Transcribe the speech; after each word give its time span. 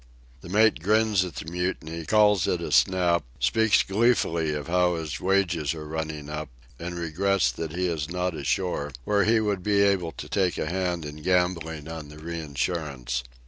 The 0.41 0.49
mate 0.49 0.81
grins 0.81 1.23
at 1.23 1.35
the 1.35 1.51
mutiny, 1.51 2.05
calls 2.07 2.47
it 2.47 2.59
a 2.59 2.71
snap, 2.71 3.23
speaks 3.39 3.83
gleefully 3.83 4.51
of 4.51 4.65
how 4.65 4.95
his 4.95 5.19
wages 5.19 5.75
are 5.75 5.85
running 5.85 6.27
up, 6.27 6.49
and 6.79 6.97
regrets 6.97 7.51
that 7.51 7.73
he 7.73 7.85
is 7.85 8.09
not 8.09 8.33
ashore, 8.33 8.93
where 9.05 9.25
he 9.25 9.39
would 9.39 9.61
be 9.61 9.83
able 9.83 10.11
to 10.13 10.27
take 10.27 10.57
a 10.57 10.65
hand 10.65 11.05
in 11.05 11.17
gambling 11.17 11.87
on 11.87 12.09
the 12.09 12.17
reinsurance. 12.17 13.21